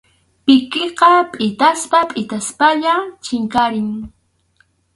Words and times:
Pikiqa 0.45 1.09
pʼitaspa 1.31 1.99
pʼitaspalla 2.09 2.93
chinkarin. 3.23 3.89